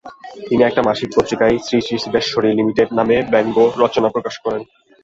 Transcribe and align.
তিনি 0.47 0.61
একটি 0.63 0.81
মাসিক 0.87 1.09
পত্রিকায় 1.13 1.55
'শ্রীশ্রীসিদ্ধেশ্বরী 1.57 2.49
লিমিটেড' 2.51 2.95
নামে 2.97 3.17
ব্যঙ্গ 3.31 3.55
রচনা 3.83 4.09
প্রকাশ 4.15 4.35
করেন। 4.43 4.61